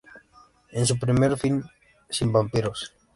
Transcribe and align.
Es 0.71 0.87
su 0.87 0.97
primer 0.97 1.37
film 1.37 1.63
sin 2.09 2.31
vampiros. 2.33 2.91